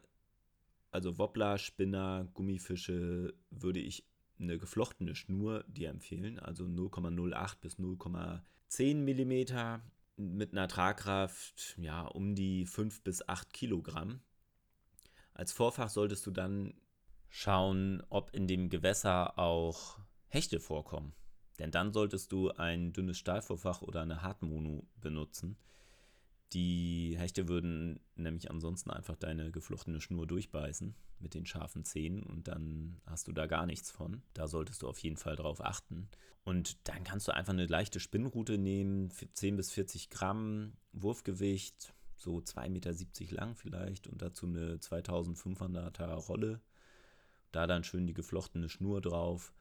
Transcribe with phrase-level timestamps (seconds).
[0.92, 4.06] also Wobbler, Spinner, Gummifische würde ich
[4.40, 9.82] eine geflochtene Schnur dir empfehlen, also 0,08 bis 0,10 mm
[10.18, 14.22] mit einer Tragkraft ja, um die 5 bis 8 Kilogramm.
[15.34, 16.74] Als Vorfach solltest du dann
[17.30, 21.14] schauen, ob in dem Gewässer auch Hechte vorkommen.
[21.60, 25.58] Denn dann solltest du ein dünnes Stahlvorfach oder eine Hartmono benutzen.
[26.54, 32.48] Die Hechte würden nämlich ansonsten einfach deine geflochtene Schnur durchbeißen mit den scharfen Zähnen und
[32.48, 34.22] dann hast du da gar nichts von.
[34.34, 36.10] Da solltest du auf jeden Fall drauf achten.
[36.44, 42.38] Und dann kannst du einfach eine leichte Spinnrute nehmen, 10 bis 40 Gramm Wurfgewicht, so
[42.38, 46.62] 2,70 Meter lang vielleicht und dazu eine 2500er Rolle.
[47.52, 49.54] Da dann schön die geflochtene Schnur drauf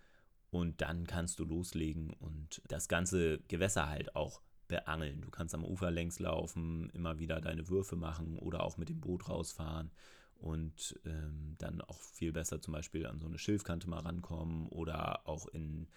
[0.50, 5.20] und dann kannst du loslegen und das ganze Gewässer halt auch beangeln.
[5.20, 9.00] Du kannst am Ufer längs laufen, immer wieder deine Würfe machen oder auch mit dem
[9.00, 9.90] Boot rausfahren
[10.36, 15.28] und ähm, dann auch viel besser zum Beispiel an so eine Schilfkante mal rankommen oder
[15.28, 15.88] auch in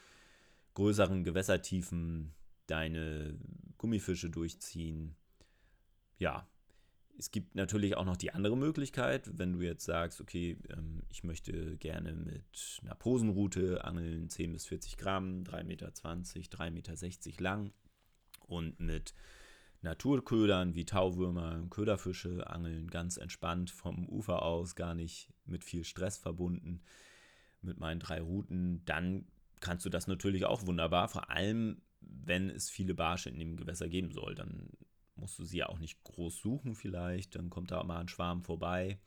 [0.73, 2.33] größeren Gewässertiefen
[2.67, 3.37] deine
[3.77, 5.15] Gummifische durchziehen.
[6.17, 6.47] Ja,
[7.17, 11.23] es gibt natürlich auch noch die andere Möglichkeit, wenn du jetzt sagst, okay, ähm, ich
[11.23, 17.71] möchte gerne mit einer Posenroute angeln, 10 bis 40 Gramm, 3,20 Meter, 3,60 Meter lang
[18.47, 19.13] und mit
[19.81, 26.17] Naturködern wie Tauwürmer, Köderfische angeln, ganz entspannt vom Ufer aus, gar nicht mit viel Stress
[26.17, 26.81] verbunden,
[27.61, 29.25] mit meinen drei Routen, dann
[29.59, 33.87] kannst du das natürlich auch wunderbar, vor allem wenn es viele Barsche in dem Gewässer
[33.87, 34.69] geben soll, dann
[35.15, 38.41] musst du sie ja auch nicht groß suchen vielleicht, dann kommt da mal ein Schwarm
[38.41, 38.99] vorbei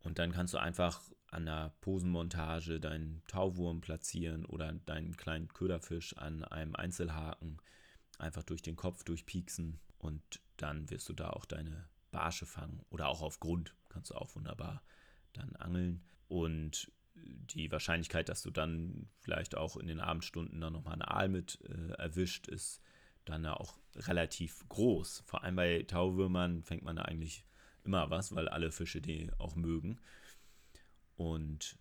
[0.00, 1.00] und dann kannst du einfach
[1.30, 7.58] an der Posenmontage deinen Tauwurm platzieren oder deinen kleinen Köderfisch an einem Einzelhaken
[8.18, 10.22] einfach durch den Kopf durchpieksen und
[10.56, 14.34] dann wirst du da auch deine Barsche fangen oder auch auf Grund kannst du auch
[14.34, 14.82] wunderbar
[15.32, 20.94] dann angeln und die Wahrscheinlichkeit, dass du dann vielleicht auch in den Abendstunden dann nochmal
[20.94, 22.80] einen Aal mit äh, erwischt, ist
[23.24, 25.22] dann auch relativ groß.
[25.26, 27.44] Vor allem bei Tauwürmern fängt man da eigentlich
[27.84, 29.98] immer was, weil alle Fische die auch mögen.
[31.16, 31.76] Und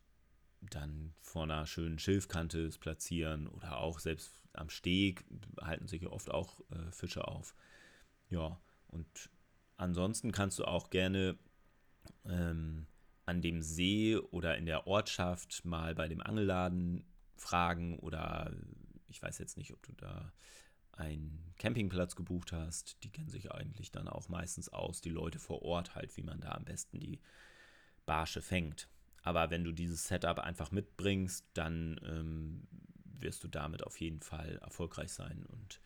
[0.62, 5.26] dann vor einer schönen Schilfkante platzieren oder auch selbst am Steg
[5.62, 7.56] halten sich oft auch äh, Fische auf.
[8.30, 9.30] Ja, und
[9.78, 11.38] ansonsten kannst du auch gerne
[12.26, 12.88] ähm,
[13.26, 18.52] an dem See oder in der Ortschaft mal bei dem Angelladen fragen oder
[19.08, 20.32] ich weiß jetzt nicht, ob du da
[20.92, 23.04] einen Campingplatz gebucht hast.
[23.04, 26.42] Die kennen sich eigentlich dann auch meistens aus, die Leute vor Ort halt, wie man
[26.42, 27.20] da am besten die
[28.06, 28.90] Barsche fängt.
[29.28, 32.66] Aber wenn du dieses Setup einfach mitbringst, dann ähm,
[33.04, 35.82] wirst du damit auf jeden Fall erfolgreich sein und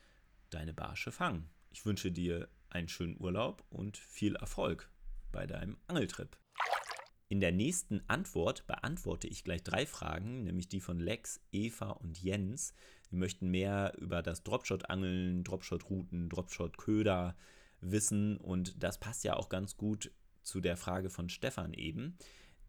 [0.51, 1.49] deine Barsche fangen.
[1.71, 4.91] Ich wünsche dir einen schönen Urlaub und viel Erfolg
[5.31, 6.37] bei deinem Angeltrip.
[7.29, 12.21] In der nächsten Antwort beantworte ich gleich drei Fragen, nämlich die von Lex, Eva und
[12.21, 12.75] Jens.
[13.09, 17.35] Die möchten mehr über das Dropshot-Angeln, Dropshot-Routen, Dropshot-Köder
[17.79, 20.11] wissen und das passt ja auch ganz gut
[20.43, 22.19] zu der Frage von Stefan eben,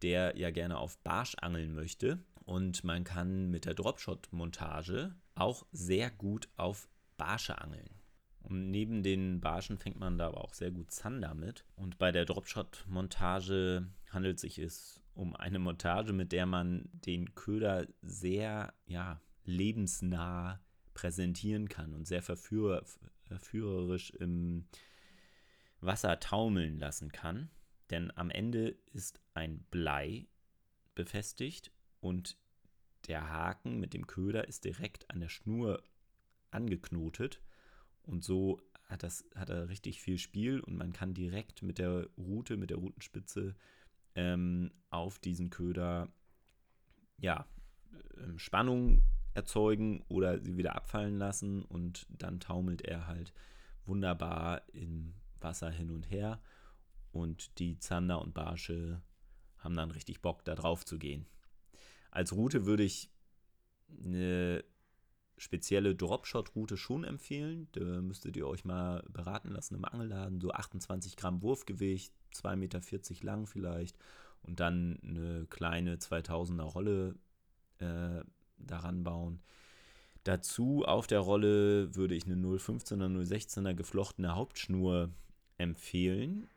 [0.03, 6.11] der ja gerne auf Barsch angeln möchte und man kann mit der Dropshot-Montage auch sehr
[6.11, 7.91] gut auf Barsche angeln.
[8.43, 11.65] Und neben den Barschen fängt man da aber auch sehr gut Zander mit.
[11.77, 17.87] Und bei der Dropshot-Montage handelt sich es um eine Montage, mit der man den Köder
[18.03, 20.61] sehr ja, lebensnah
[20.95, 22.85] präsentieren kann und sehr verführer,
[23.23, 24.67] verführerisch im
[25.81, 27.51] Wasser taumeln lassen kann.
[27.93, 30.27] Denn am Ende ist ein Blei
[30.95, 32.39] befestigt und
[33.07, 35.83] der Haken mit dem Köder ist direkt an der Schnur
[36.51, 37.43] angeknotet.
[38.03, 42.09] Und so hat, das, hat er richtig viel Spiel und man kann direkt mit der
[42.17, 43.55] Rute, mit der Rutenspitze
[44.15, 46.09] ähm, auf diesen Köder
[47.19, 47.47] ja,
[48.17, 49.03] ähm, Spannung
[49.35, 51.63] erzeugen oder sie wieder abfallen lassen.
[51.63, 53.35] Und dann taumelt er halt
[53.85, 56.41] wunderbar im Wasser hin und her
[57.13, 59.03] und die Zander und Barsche
[59.59, 61.27] haben dann richtig Bock, da drauf zu gehen.
[62.11, 63.11] Als Route würde ich
[64.05, 64.65] eine
[65.37, 67.69] spezielle Dropshot-Route schon empfehlen.
[67.73, 70.41] Da müsstet ihr euch mal beraten lassen im Angelladen.
[70.41, 73.97] So 28 Gramm Wurfgewicht, 2,40 Meter lang vielleicht.
[74.43, 77.15] Und dann eine kleine 2000er Rolle
[77.79, 78.23] äh,
[78.59, 79.41] daran bauen.
[80.25, 85.11] Dazu auf der Rolle würde ich eine 015er, 016er geflochtene Hauptschnur
[85.59, 86.49] empfehlen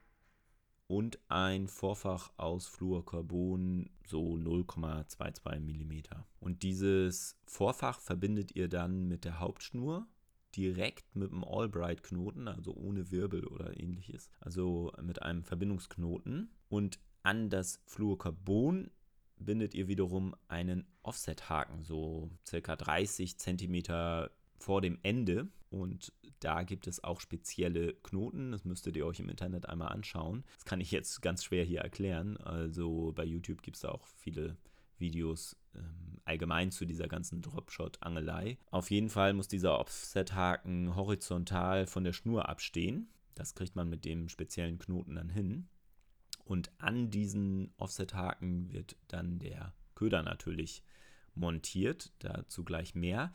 [0.87, 5.93] und ein Vorfach aus Fluorcarbon, so 0,22 mm.
[6.39, 10.07] Und dieses Vorfach verbindet ihr dann mit der Hauptschnur
[10.55, 16.51] direkt mit einem Albright-Knoten, also ohne Wirbel oder ähnliches, also mit einem Verbindungsknoten.
[16.69, 18.91] Und an das Fluorcarbon
[19.37, 25.47] bindet ihr wiederum einen Offset-Haken, so circa 30 cm vor dem Ende.
[25.69, 28.51] Und da gibt es auch spezielle Knoten.
[28.51, 30.43] Das müsstet ihr euch im Internet einmal anschauen.
[30.55, 32.37] Das kann ich jetzt ganz schwer hier erklären.
[32.37, 34.57] Also bei YouTube gibt es auch viele
[34.97, 38.57] Videos ähm, allgemein zu dieser ganzen Dropshot-Angelei.
[38.71, 43.09] Auf jeden Fall muss dieser Offset-Haken horizontal von der Schnur abstehen.
[43.33, 45.67] Das kriegt man mit dem speziellen Knoten dann hin.
[46.45, 50.83] Und an diesen Offset-Haken wird dann der Köder natürlich
[51.33, 52.11] montiert.
[52.19, 53.33] Dazu gleich mehr.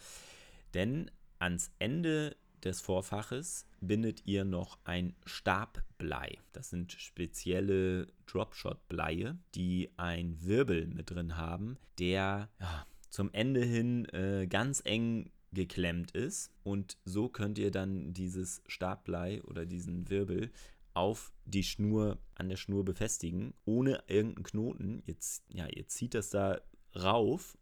[0.75, 6.39] Denn ans Ende des Vorfaches bindet ihr noch ein Stabblei.
[6.53, 14.05] Das sind spezielle Dropshot-Bleie, die ein Wirbel mit drin haben, der ja, zum Ende hin
[14.11, 16.53] äh, ganz eng geklemmt ist.
[16.63, 20.51] Und so könnt ihr dann dieses Stabblei oder diesen Wirbel
[20.95, 25.03] auf die Schnur, an der Schnur befestigen, ohne irgendeinen Knoten.
[25.07, 26.61] Jetzt, ja, ihr zieht das da
[26.95, 27.57] rauf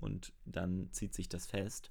[0.00, 1.90] und dann zieht sich das fest.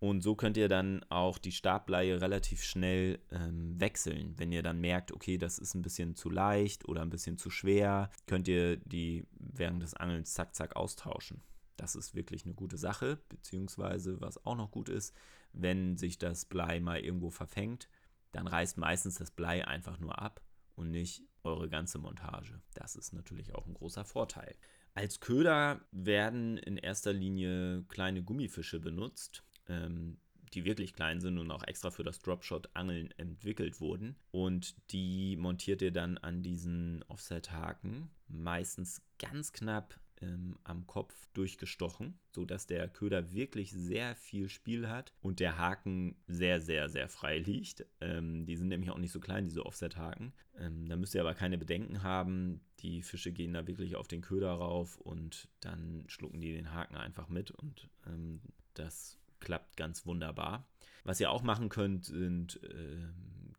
[0.00, 4.34] Und so könnt ihr dann auch die Stableihe relativ schnell ähm, wechseln.
[4.36, 7.50] Wenn ihr dann merkt, okay, das ist ein bisschen zu leicht oder ein bisschen zu
[7.50, 11.42] schwer, könnt ihr die während des Angelns zack, zack austauschen.
[11.76, 15.14] Das ist wirklich eine gute Sache, beziehungsweise was auch noch gut ist,
[15.52, 17.88] wenn sich das Blei mal irgendwo verfängt,
[18.32, 20.42] dann reißt meistens das Blei einfach nur ab
[20.74, 22.60] und nicht eure ganze Montage.
[22.74, 24.54] Das ist natürlich auch ein großer Vorteil.
[24.94, 30.18] Als Köder werden in erster Linie kleine Gummifische benutzt ähm,
[30.54, 34.16] die wirklich klein sind und auch extra für das Dropshot-Angeln entwickelt wurden.
[34.30, 42.18] Und die montiert ihr dann an diesen Offset-Haken, meistens ganz knapp ähm, am Kopf durchgestochen,
[42.34, 47.38] sodass der Köder wirklich sehr viel Spiel hat und der Haken sehr, sehr, sehr frei
[47.38, 47.86] liegt.
[48.00, 50.32] Ähm, die sind nämlich auch nicht so klein, diese Offset-Haken.
[50.58, 52.60] Ähm, da müsst ihr aber keine Bedenken haben.
[52.80, 56.96] Die Fische gehen da wirklich auf den Köder rauf und dann schlucken die den Haken
[56.96, 58.40] einfach mit und ähm,
[58.74, 60.66] das klappt ganz wunderbar.
[61.04, 63.08] Was ihr auch machen könnt, sind äh,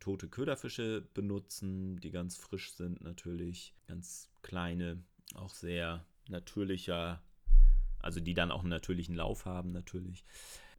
[0.00, 5.02] tote Köderfische benutzen, die ganz frisch sind natürlich, ganz kleine,
[5.34, 7.22] auch sehr natürlicher,
[8.00, 10.24] also die dann auch einen natürlichen Lauf haben natürlich.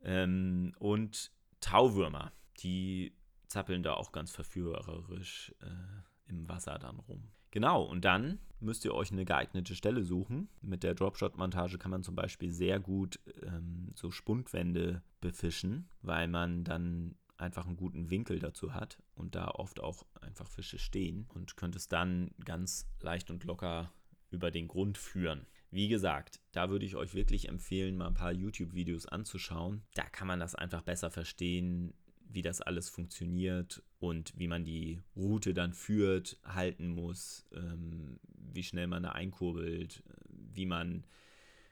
[0.04, 3.14] Ähm, und Tauwürmer, die
[3.48, 7.32] zappeln da auch ganz verführerisch äh, im Wasser dann rum.
[7.52, 10.48] Genau, und dann müsst ihr euch eine geeignete Stelle suchen.
[10.62, 16.64] Mit der Dropshot-Montage kann man zum Beispiel sehr gut ähm, so Spundwände befischen, weil man
[16.64, 21.58] dann einfach einen guten Winkel dazu hat und da oft auch einfach Fische stehen und
[21.58, 23.92] könnt es dann ganz leicht und locker
[24.30, 25.46] über den Grund führen.
[25.72, 29.84] Wie gesagt, da würde ich euch wirklich empfehlen, mal ein paar YouTube-Videos anzuschauen.
[29.96, 31.94] Da kann man das einfach besser verstehen,
[32.34, 38.64] wie das alles funktioniert und wie man die Route dann führt, halten muss, ähm, wie
[38.64, 41.06] schnell man da einkurbelt, wie man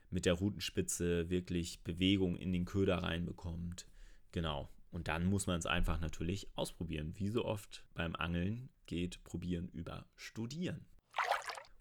[0.10, 3.88] mit der Routenspitze wirklich Bewegung in den Köder reinbekommt.
[4.32, 4.70] Genau.
[4.92, 7.14] Und dann muss man es einfach natürlich ausprobieren.
[7.16, 10.86] Wie so oft beim Angeln geht Probieren über Studieren.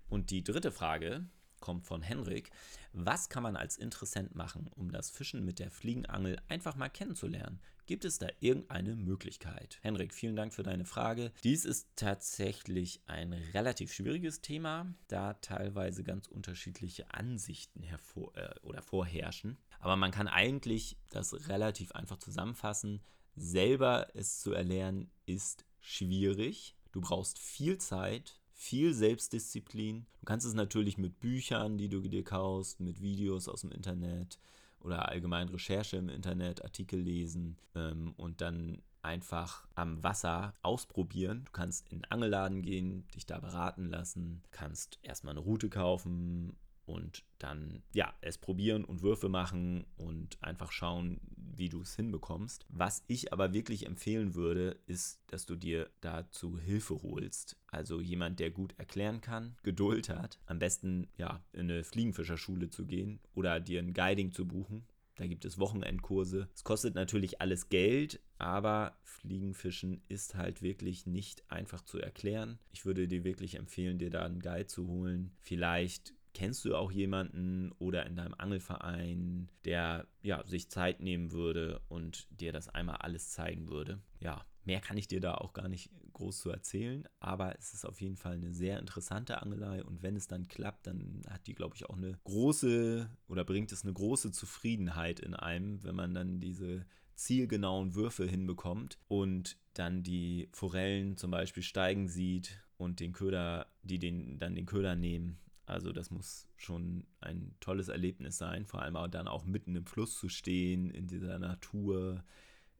[0.08, 1.26] Und die dritte Frage
[1.60, 2.50] kommt von Henrik.
[2.92, 7.60] Was kann man als Interessent machen, um das Fischen mit der Fliegenangel einfach mal kennenzulernen?
[7.86, 9.78] Gibt es da irgendeine Möglichkeit?
[9.80, 11.32] Henrik, vielen Dank für deine Frage.
[11.42, 18.82] Dies ist tatsächlich ein relativ schwieriges Thema, da teilweise ganz unterschiedliche Ansichten hervor äh, oder
[18.82, 19.56] vorherrschen.
[19.80, 23.00] Aber man kann eigentlich das relativ einfach zusammenfassen.
[23.36, 26.76] Selber es zu erlernen ist schwierig.
[26.92, 30.04] Du brauchst viel Zeit, viel Selbstdisziplin.
[30.18, 34.40] Du kannst es natürlich mit Büchern, die du dir kaufst, mit Videos aus dem Internet
[34.80, 41.44] oder allgemein Recherche im Internet, Artikel lesen ähm, und dann einfach am Wasser ausprobieren.
[41.44, 46.56] Du kannst in den Angelladen gehen, dich da beraten lassen, kannst erstmal eine Route kaufen
[46.84, 51.20] und dann ja, es probieren und Würfe machen und einfach schauen,
[51.58, 52.66] wie du es hinbekommst.
[52.68, 57.56] Was ich aber wirklich empfehlen würde, ist, dass du dir dazu Hilfe holst.
[57.66, 62.86] Also jemand, der gut erklären kann, Geduld hat, am besten ja in eine Fliegenfischerschule zu
[62.86, 64.86] gehen oder dir ein Guiding zu buchen.
[65.18, 66.48] Da gibt es Wochenendkurse.
[66.54, 72.60] Es kostet natürlich alles Geld, aber Fliegenfischen ist halt wirklich nicht einfach zu erklären.
[72.72, 75.32] Ich würde dir wirklich empfehlen, dir da einen Guide zu holen.
[75.40, 81.80] Vielleicht Kennst du auch jemanden oder in deinem Angelverein, der ja, sich Zeit nehmen würde
[81.88, 84.00] und dir das einmal alles zeigen würde?
[84.20, 87.84] Ja, mehr kann ich dir da auch gar nicht groß zu erzählen, aber es ist
[87.84, 91.56] auf jeden Fall eine sehr interessante Angelei und wenn es dann klappt, dann hat die,
[91.56, 96.14] glaube ich, auch eine große oder bringt es eine große Zufriedenheit in einem, wenn man
[96.14, 103.12] dann diese zielgenauen Würfe hinbekommt und dann die Forellen zum Beispiel steigen sieht und den
[103.12, 108.66] Köder, die den, dann den Köder nehmen also das muss schon ein tolles Erlebnis sein,
[108.66, 112.24] vor allem auch dann auch mitten im Fluss zu stehen, in dieser Natur.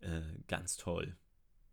[0.01, 1.17] Äh, ganz toll.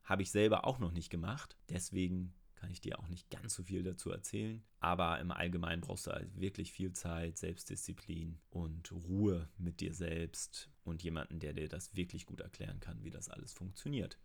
[0.03, 3.63] Habe ich selber auch noch nicht gemacht, deswegen kann ich dir auch nicht ganz so
[3.63, 4.63] viel dazu erzählen.
[4.79, 10.69] Aber im Allgemeinen brauchst du halt wirklich viel Zeit, Selbstdisziplin und Ruhe mit dir selbst
[10.83, 14.17] und jemanden, der dir das wirklich gut erklären kann, wie das alles funktioniert.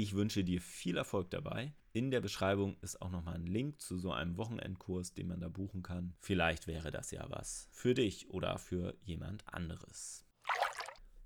[0.00, 1.74] Ich wünsche dir viel Erfolg dabei.
[1.92, 5.48] In der Beschreibung ist auch nochmal ein Link zu so einem Wochenendkurs, den man da
[5.48, 6.14] buchen kann.
[6.20, 10.24] Vielleicht wäre das ja was für dich oder für jemand anderes.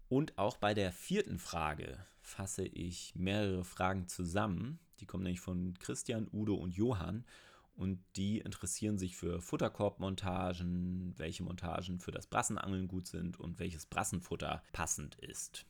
[0.08, 4.78] Und auch bei der vierten Frage fasse ich mehrere Fragen zusammen.
[5.00, 7.26] Die kommen nämlich von Christian, Udo und Johann.
[7.74, 13.84] Und die interessieren sich für Futterkorbmontagen, welche Montagen für das Brassenangeln gut sind und welches
[13.84, 15.66] Brassenfutter passend ist.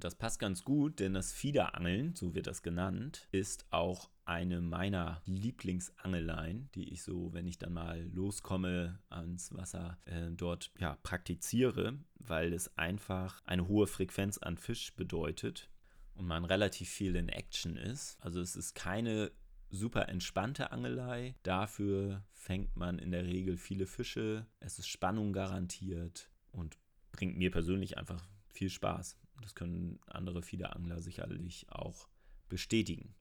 [0.00, 4.62] Und das passt ganz gut, denn das Fiederangeln, so wird das genannt, ist auch eine
[4.62, 10.96] meiner Lieblingsangeleien, die ich so, wenn ich dann mal loskomme ans Wasser, äh, dort ja,
[11.02, 15.68] praktiziere, weil es einfach eine hohe Frequenz an Fisch bedeutet
[16.14, 18.16] und man relativ viel in Action ist.
[18.22, 19.30] Also es ist keine
[19.68, 21.34] super entspannte Angelei.
[21.42, 24.46] Dafür fängt man in der Regel viele Fische.
[24.60, 26.78] Es ist Spannung garantiert und
[27.12, 29.16] bringt mir persönlich einfach viel Spaß.
[29.42, 32.08] Das können andere Fiederangler sicherlich auch
[32.48, 33.14] bestätigen.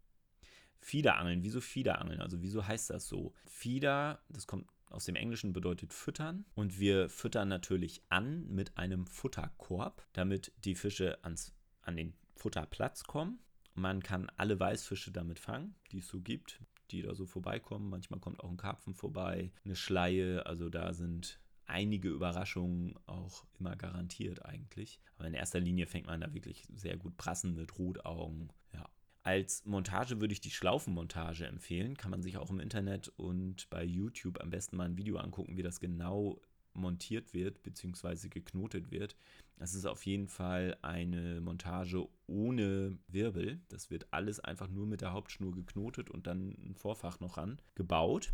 [0.82, 2.22] Fiederangeln, wieso Fiederangeln?
[2.22, 3.34] Also wieso heißt das so?
[3.46, 9.06] Fieder, das kommt aus dem Englischen bedeutet füttern und wir füttern natürlich an mit einem
[9.06, 13.40] Futterkorb, damit die Fische ans, an den Futterplatz kommen.
[13.76, 16.60] Man kann alle Weißfische damit fangen, die es so gibt,
[16.92, 17.90] die da so vorbeikommen.
[17.90, 23.76] Manchmal kommt auch ein Karpfen vorbei, eine Schleie, also da sind einige Überraschungen auch immer
[23.76, 25.00] garantiert eigentlich.
[25.18, 28.52] Aber in erster Linie fängt man da wirklich sehr gut prassen mit Rotaugen.
[28.74, 28.90] Ja.
[29.24, 31.98] Als Montage würde ich die Schlaufenmontage empfehlen.
[31.98, 35.58] Kann man sich auch im Internet und bei YouTube am besten mal ein Video angucken,
[35.58, 36.42] wie das genau
[36.74, 38.30] montiert wird bzw.
[38.30, 39.16] geknotet wird.
[39.58, 43.60] Das ist auf jeden Fall eine Montage ohne Wirbel.
[43.68, 47.62] Das wird alles einfach nur mit der Hauptschnur geknotet und dann ein Vorfach noch ran
[47.76, 48.34] gebaut.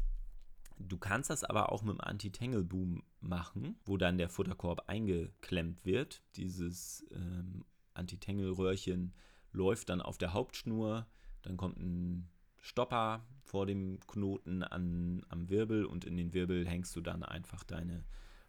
[0.78, 6.22] Du kannst das aber auch mit dem Anti-Tangle-Boom machen, wo dann der Futterkorb eingeklemmt wird.
[6.36, 7.64] Dieses ähm,
[7.94, 9.14] Anti-Tangle-Röhrchen
[9.52, 11.08] läuft dann auf der Hauptschnur,
[11.44, 12.30] dann kommt ein
[12.60, 17.64] Stopper vor dem Knoten an, am Wirbel und in den Wirbel hängst du dann einfach
[17.64, 18.04] deine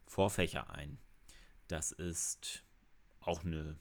[0.06, 0.98] Vorfächer ein.
[1.68, 2.64] Das ist
[3.20, 3.78] auch eine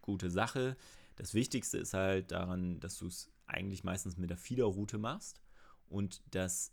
[0.00, 0.76] gute Sache.
[1.16, 5.42] Das Wichtigste ist halt daran, dass du es eigentlich meistens mit der Fiederroute machst
[5.88, 6.72] und dass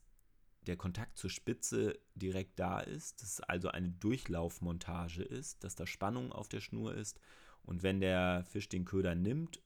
[0.67, 5.85] der Kontakt zur Spitze direkt da ist, dass es also eine Durchlaufmontage ist, dass da
[5.85, 7.19] Spannung auf der Schnur ist
[7.63, 9.61] und wenn der Fisch den Köder nimmt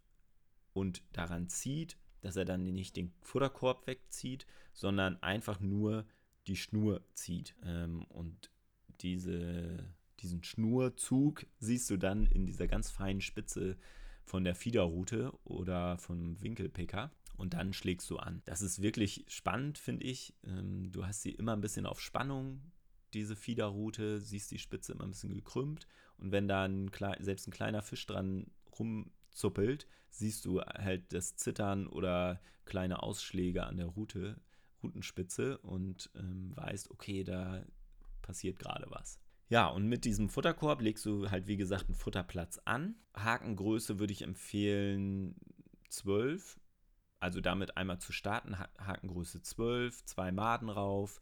[0.73, 6.05] und daran zieht, dass er dann nicht den Futterkorb wegzieht, sondern einfach nur
[6.47, 7.55] die Schnur zieht.
[7.63, 8.51] Ähm, und
[9.01, 13.77] diese, diesen Schnurzug siehst du dann in dieser ganz feinen Spitze
[14.23, 18.41] von der Fiederrute oder vom Winkelpicker und dann schlägst du an.
[18.45, 20.35] Das ist wirklich spannend, finde ich.
[20.43, 22.61] Ähm, du hast sie immer ein bisschen auf Spannung.
[23.15, 25.87] diese Fiederroute, siehst die Spitze immer ein bisschen gekrümmt
[26.19, 26.69] und wenn da
[27.19, 33.77] selbst ein kleiner Fisch dran rumzuppelt, siehst du halt das Zittern oder kleine Ausschläge an
[33.77, 34.39] der Route,
[34.83, 37.65] Routenspitze und ähm, weißt, okay, da
[38.21, 39.19] passiert gerade was.
[39.49, 42.95] Ja, und mit diesem Futterkorb legst du halt, wie gesagt, einen Futterplatz an.
[43.15, 45.35] Hakengröße würde ich empfehlen
[45.89, 46.59] 12.
[47.19, 51.19] Also damit einmal zu starten, Hakengröße 12, zwei Maden rauf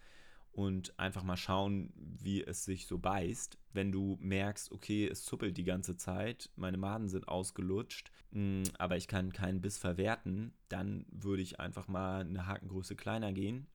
[0.52, 3.58] und einfach mal schauen, wie es sich so beißt.
[3.74, 8.98] Wenn du merkst, okay, es zuppelt die ganze Zeit, meine Maden sind ausgelutscht, mm, aber
[8.98, 13.68] ich kann keinen Biss verwerten, dann würde ich einfach mal eine Hakengröße kleiner gehen,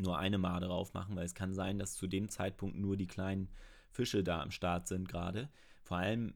[0.00, 3.08] nur eine Made drauf machen, weil es kann sein, dass zu dem Zeitpunkt nur die
[3.08, 3.48] kleinen
[3.90, 5.50] Fische da am Start sind gerade.
[5.82, 6.34] Vor allem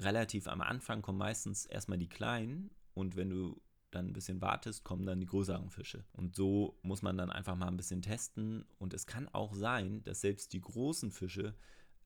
[0.00, 4.84] relativ am Anfang kommen meistens erstmal die kleinen und wenn du dann ein bisschen wartest,
[4.84, 6.04] kommen dann die größeren Fische.
[6.12, 8.64] Und so muss man dann einfach mal ein bisschen testen.
[8.78, 11.54] Und es kann auch sein, dass selbst die großen Fische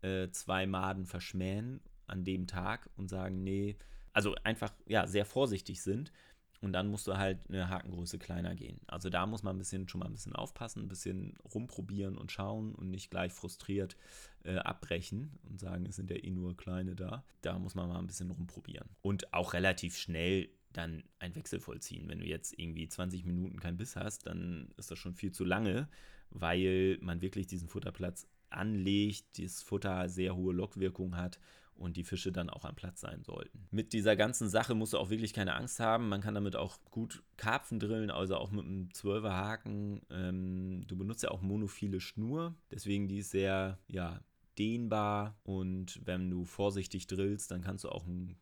[0.03, 3.77] äh, zwei Maden verschmähen an dem Tag und sagen, nee,
[4.13, 6.13] also einfach ja sehr vorsichtig sind
[6.61, 8.81] und dann musst du halt eine Hakengröße kleiner gehen.
[8.87, 12.31] Also da muss man ein bisschen schon mal ein bisschen aufpassen, ein bisschen rumprobieren und
[12.31, 13.97] schauen und nicht gleich frustriert
[14.45, 17.25] äh, abbrechen und sagen, es sind ja eh nur kleine da.
[17.41, 18.89] Da muss man mal ein bisschen rumprobieren.
[19.01, 22.09] Und auch relativ schnell dann einen Wechsel vollziehen.
[22.09, 25.45] Wenn du jetzt irgendwie 20 Minuten keinen Biss hast, dann ist das schon viel zu
[25.45, 25.89] lange,
[26.31, 31.39] weil man wirklich diesen Futterplatz anlegt, das Futter sehr hohe Lockwirkung hat
[31.75, 33.67] und die Fische dann auch am Platz sein sollten.
[33.71, 36.09] Mit dieser ganzen Sache musst du auch wirklich keine Angst haben.
[36.09, 40.03] Man kann damit auch gut Karpfen drillen, also auch mit einem 12er Haken.
[40.11, 44.21] Ähm, du benutzt ja auch monophile Schnur, deswegen die ist sehr ja,
[44.59, 48.37] dehnbar und wenn du vorsichtig drillst, dann kannst du auch einen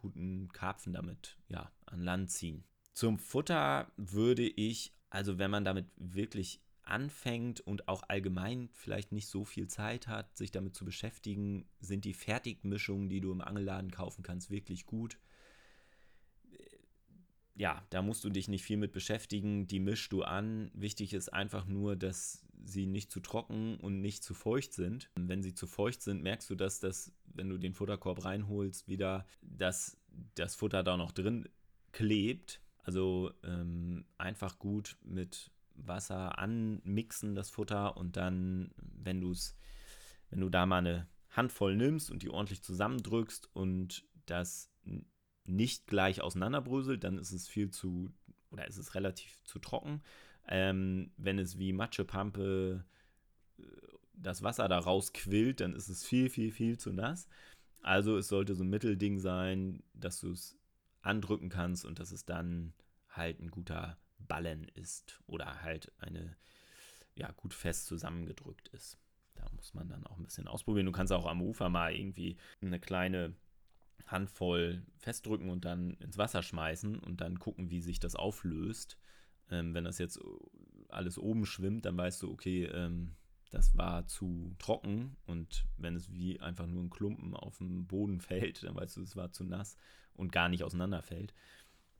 [0.00, 2.64] guten Karpfen damit ja, an Land ziehen.
[2.92, 9.28] Zum Futter würde ich, also wenn man damit wirklich anfängt und auch allgemein vielleicht nicht
[9.28, 13.90] so viel Zeit hat, sich damit zu beschäftigen, sind die Fertigmischungen, die du im Angelladen
[13.90, 15.18] kaufen kannst, wirklich gut.
[17.54, 20.70] Ja, da musst du dich nicht viel mit beschäftigen, die mischst du an.
[20.74, 25.10] Wichtig ist einfach nur, dass sie nicht zu trocken und nicht zu feucht sind.
[25.14, 29.26] Wenn sie zu feucht sind, merkst du, dass das, wenn du den Futterkorb reinholst, wieder,
[29.42, 29.98] dass
[30.34, 31.48] das Futter da noch drin
[31.92, 32.60] klebt.
[32.82, 39.56] Also ähm, einfach gut mit Wasser anmixen, das Futter, und dann, wenn du es,
[40.30, 44.70] wenn du da mal eine Handvoll nimmst und die ordentlich zusammendrückst und das
[45.44, 48.10] nicht gleich auseinanderbröselt, dann ist es viel zu,
[48.50, 50.02] oder ist es relativ zu trocken.
[50.48, 52.84] Ähm, wenn es wie Matschepampe
[53.58, 53.62] äh,
[54.22, 57.28] das Wasser da rausquillt, dann ist es viel, viel, viel zu nass.
[57.82, 60.58] Also es sollte so ein Mittelding sein, dass du es
[61.02, 62.74] andrücken kannst und dass es dann
[63.08, 66.36] halt ein guter Ballen ist oder halt eine,
[67.14, 68.98] ja, gut fest zusammengedrückt ist.
[69.34, 70.86] Da muss man dann auch ein bisschen ausprobieren.
[70.86, 73.34] Du kannst auch am Ufer mal irgendwie eine kleine
[74.06, 78.98] Handvoll festdrücken und dann ins Wasser schmeißen und dann gucken, wie sich das auflöst.
[79.50, 80.20] Ähm, wenn das jetzt
[80.88, 83.16] alles oben schwimmt, dann weißt du, okay, ähm,
[83.50, 88.20] das war zu trocken und wenn es wie einfach nur ein Klumpen auf dem Boden
[88.20, 89.76] fällt, dann weißt du, es war zu nass
[90.14, 91.34] und gar nicht auseinanderfällt,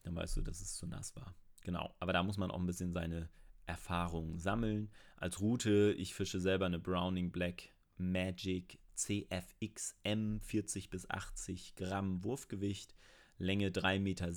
[0.03, 1.35] dann weißt du, dass es zu nass war.
[1.63, 3.29] Genau, aber da muss man auch ein bisschen seine
[3.67, 4.91] Erfahrungen sammeln.
[5.17, 12.95] Als Route, ich fische selber eine Browning Black Magic CFXM 40 bis 80 Gramm Wurfgewicht,
[13.39, 14.33] Länge 3,60 Meter,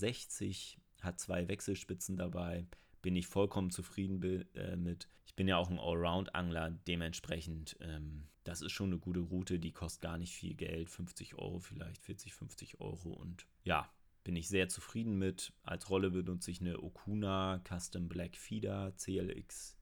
[1.01, 2.65] hat zwei Wechselspitzen dabei.
[3.03, 4.23] Bin ich vollkommen zufrieden
[4.55, 5.07] äh, mit.
[5.27, 9.71] Ich bin ja auch ein Allround-Angler, dementsprechend, ähm, das ist schon eine gute Route, die
[9.71, 13.89] kostet gar nicht viel Geld, 50 Euro vielleicht, 40, 50 Euro und ja,
[14.23, 15.53] bin ich sehr zufrieden mit.
[15.63, 19.77] Als Rolle benutze ich eine Okuna Custom Black Feeder CLX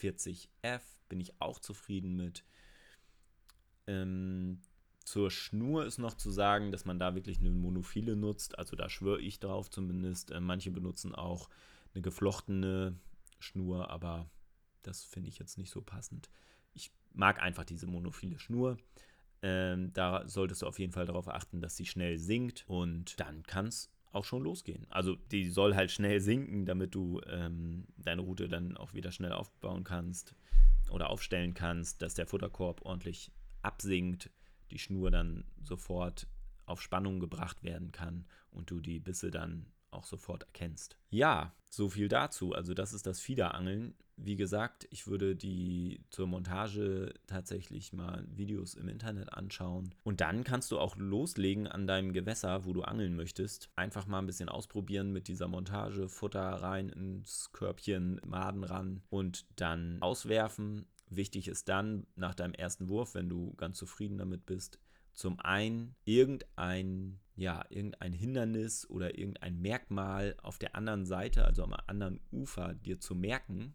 [0.00, 0.80] 40F.
[1.08, 2.44] Bin ich auch zufrieden mit.
[3.86, 4.60] Ähm,
[5.04, 8.58] zur Schnur ist noch zu sagen, dass man da wirklich eine Monophile nutzt.
[8.58, 10.30] Also da schwöre ich drauf zumindest.
[10.30, 11.48] Äh, manche benutzen auch
[11.98, 12.96] eine geflochtene
[13.40, 14.30] Schnur, aber
[14.82, 16.30] das finde ich jetzt nicht so passend.
[16.72, 18.78] Ich mag einfach diese monophile Schnur.
[19.42, 23.42] Ähm, da solltest du auf jeden Fall darauf achten, dass sie schnell sinkt und dann
[23.44, 24.86] kann es auch schon losgehen.
[24.90, 29.32] Also die soll halt schnell sinken, damit du ähm, deine Route dann auch wieder schnell
[29.32, 30.34] aufbauen kannst
[30.90, 33.30] oder aufstellen kannst, dass der Futterkorb ordentlich
[33.62, 34.30] absinkt,
[34.70, 36.26] die Schnur dann sofort
[36.64, 40.96] auf Spannung gebracht werden kann und du die Bisse dann auch sofort erkennst.
[41.10, 42.52] Ja, so viel dazu.
[42.52, 43.94] Also das ist das Fiederangeln.
[44.16, 49.94] Wie gesagt, ich würde die zur Montage tatsächlich mal Videos im Internet anschauen.
[50.02, 53.70] Und dann kannst du auch loslegen an deinem Gewässer, wo du angeln möchtest.
[53.76, 59.46] Einfach mal ein bisschen ausprobieren mit dieser Montage, Futter rein ins Körbchen, Maden ran und
[59.54, 64.78] dann auswerfen Wichtig ist dann nach deinem ersten Wurf, wenn du ganz zufrieden damit bist,
[65.18, 71.74] zum einen irgendein, ja, irgendein Hindernis oder irgendein Merkmal auf der anderen Seite, also am
[71.88, 73.74] anderen Ufer, dir zu merken,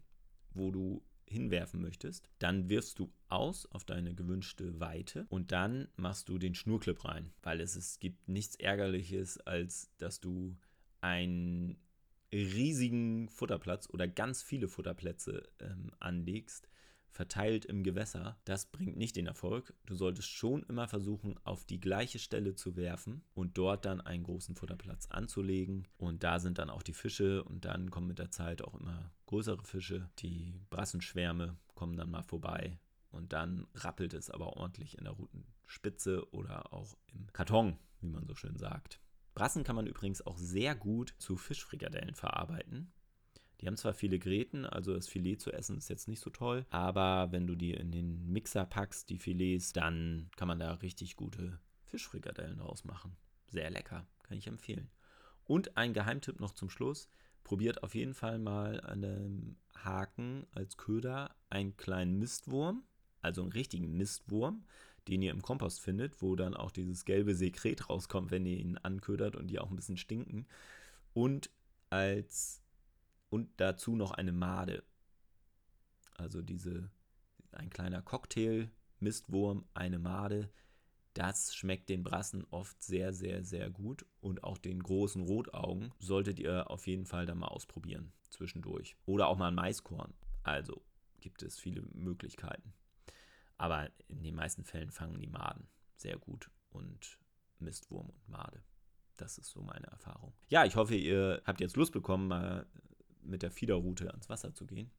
[0.54, 2.30] wo du hinwerfen möchtest.
[2.38, 7.30] Dann wirfst du aus auf deine gewünschte Weite und dann machst du den Schnurclip rein,
[7.42, 10.56] weil es, es gibt nichts Ärgerliches, als dass du
[11.02, 11.76] einen
[12.32, 16.70] riesigen Futterplatz oder ganz viele Futterplätze ähm, anlegst,
[17.14, 19.72] verteilt im Gewässer, das bringt nicht den Erfolg.
[19.86, 24.24] Du solltest schon immer versuchen, auf die gleiche Stelle zu werfen und dort dann einen
[24.24, 25.86] großen Futterplatz anzulegen.
[25.96, 29.12] Und da sind dann auch die Fische und dann kommen mit der Zeit auch immer
[29.26, 30.10] größere Fische.
[30.18, 32.78] Die Brassenschwärme kommen dann mal vorbei
[33.10, 38.26] und dann rappelt es aber ordentlich in der Rutenspitze oder auch im Karton, wie man
[38.26, 39.00] so schön sagt.
[39.34, 42.92] Brassen kann man übrigens auch sehr gut zu Fischfrikadellen verarbeiten.
[43.64, 46.66] Die haben zwar viele Gräten, also das Filet zu essen ist jetzt nicht so toll,
[46.68, 51.16] aber wenn du die in den Mixer packst, die Filets, dann kann man da richtig
[51.16, 53.16] gute Fischfrikadellen draus machen.
[53.46, 54.90] Sehr lecker, kann ich empfehlen.
[55.44, 57.08] Und ein Geheimtipp noch zum Schluss.
[57.42, 62.84] Probiert auf jeden Fall mal an dem Haken als Köder einen kleinen Mistwurm,
[63.22, 64.66] also einen richtigen Mistwurm,
[65.08, 68.76] den ihr im Kompost findet, wo dann auch dieses gelbe Sekret rauskommt, wenn ihr ihn
[68.76, 70.46] anködert und die auch ein bisschen stinken.
[71.14, 71.48] Und
[71.88, 72.63] als
[73.34, 74.84] und dazu noch eine Made.
[76.16, 76.88] Also diese,
[77.50, 78.70] ein kleiner Cocktail,
[79.00, 80.52] Mistwurm, eine Made.
[81.14, 84.06] Das schmeckt den Brassen oft sehr, sehr, sehr gut.
[84.20, 88.96] Und auch den großen Rotaugen solltet ihr auf jeden Fall dann mal ausprobieren zwischendurch.
[89.04, 90.14] Oder auch mal ein Maiskorn.
[90.44, 90.84] Also
[91.18, 92.72] gibt es viele Möglichkeiten.
[93.58, 95.66] Aber in den meisten Fällen fangen die Maden
[95.96, 97.18] sehr gut und
[97.58, 98.62] Mistwurm und Made.
[99.16, 100.34] Das ist so meine Erfahrung.
[100.50, 102.66] Ja, ich hoffe, ihr habt jetzt Lust bekommen, mal
[103.24, 104.90] mit der Fiederroute ans Wasser zu gehen